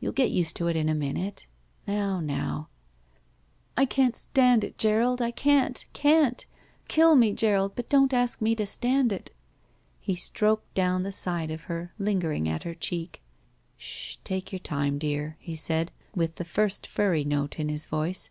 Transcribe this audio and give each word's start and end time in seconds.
You'll 0.00 0.12
get 0.12 0.28
used 0.28 0.54
to 0.56 0.66
it 0.68 0.76
in 0.76 0.90
a 0.90 0.94
minute. 0.94 1.46
Now— 1.88 2.20
^now 2.22 2.66
—""I 3.78 3.86
can't 3.86 4.14
stand 4.14 4.64
it, 4.64 4.76
Gerald! 4.76 5.22
I 5.22 5.30
can't! 5.30 5.86
Can't! 5.94 6.44
Kill 6.88 7.16
me, 7.16 7.32
Gerald, 7.32 7.72
but 7.74 7.88
don't 7.88 8.12
ask 8.12 8.42
me 8.42 8.54
to 8.56 8.66
stand 8.66 9.12
it!" 9.14 9.32
He 9.98 10.14
stroked 10.14 10.74
down 10.74 11.04
the 11.04 11.10
side 11.12 11.50
of 11.50 11.62
her, 11.72 11.94
lingering 11.98 12.50
at 12.50 12.64
her 12.64 12.74
cheek. 12.74 13.22
Sh 13.78 14.10
h! 14.18 14.24
Take 14.24 14.52
your 14.52 14.58
time, 14.58 14.98
dear," 14.98 15.38
he 15.40 15.56
said, 15.56 15.90
with 16.14 16.34
the 16.34 16.44
first 16.44 16.86
furry 16.86 17.24
note 17.24 17.58
in 17.58 17.70
his 17.70 17.86
voice. 17.86 18.28